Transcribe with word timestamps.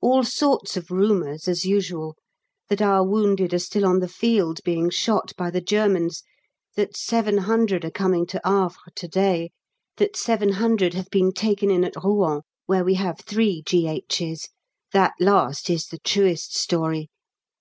All 0.00 0.22
sorts 0.22 0.76
of 0.76 0.92
rumours 0.92 1.48
as 1.48 1.64
usual 1.64 2.14
that 2.68 2.80
our 2.80 3.04
wounded 3.04 3.52
are 3.52 3.58
still 3.58 3.84
on 3.84 3.98
the 3.98 4.06
field, 4.06 4.60
being 4.64 4.90
shot 4.90 5.32
by 5.36 5.50
the 5.50 5.60
Germans, 5.60 6.22
that 6.76 6.96
700 6.96 7.84
are 7.84 7.90
coming 7.90 8.26
to 8.26 8.40
Havre 8.44 8.76
to 8.94 9.08
day, 9.08 9.50
that 9.96 10.14
700 10.16 10.94
have 10.94 11.10
been 11.10 11.32
taken 11.32 11.68
in 11.68 11.82
at 11.82 11.96
Rouen, 11.96 12.42
where 12.66 12.84
we 12.84 12.94
have 12.94 13.18
three 13.18 13.60
G.H.'s 13.66 14.50
that 14.92 15.14
last 15.18 15.68
is 15.68 15.86
the 15.88 15.98
truest 15.98 16.56
story. 16.56 17.08